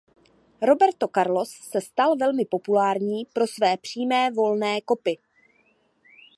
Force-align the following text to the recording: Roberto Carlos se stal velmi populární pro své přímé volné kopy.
Roberto 0.69 1.07
Carlos 1.15 1.49
se 1.49 1.79
stal 1.81 2.17
velmi 2.17 2.45
populární 2.45 3.25
pro 3.33 3.47
své 3.47 3.77
přímé 3.77 4.31
volné 4.31 4.81
kopy. 4.81 5.17